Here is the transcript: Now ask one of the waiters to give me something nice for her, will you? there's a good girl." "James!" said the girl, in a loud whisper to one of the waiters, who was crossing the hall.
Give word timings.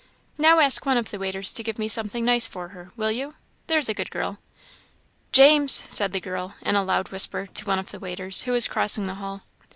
Now 0.39 0.57
ask 0.57 0.83
one 0.83 0.97
of 0.97 1.11
the 1.11 1.19
waiters 1.19 1.53
to 1.53 1.61
give 1.61 1.77
me 1.77 1.87
something 1.87 2.25
nice 2.25 2.47
for 2.47 2.69
her, 2.69 2.91
will 2.97 3.11
you? 3.11 3.35
there's 3.67 3.87
a 3.87 3.93
good 3.93 4.09
girl." 4.09 4.39
"James!" 5.31 5.83
said 5.89 6.11
the 6.11 6.19
girl, 6.19 6.55
in 6.61 6.75
a 6.75 6.83
loud 6.83 7.09
whisper 7.09 7.45
to 7.53 7.65
one 7.67 7.77
of 7.77 7.91
the 7.91 7.99
waiters, 7.99 8.41
who 8.41 8.51
was 8.51 8.67
crossing 8.67 9.05
the 9.05 9.13
hall. 9.21 9.43